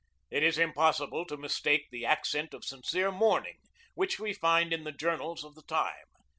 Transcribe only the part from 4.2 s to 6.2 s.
find in the journals of the time.